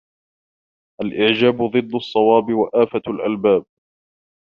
[1.01, 3.65] الْإِعْجَابُ ضِدُّ الصَّوَابِ وَآفَةُ الْأَلْبَابِ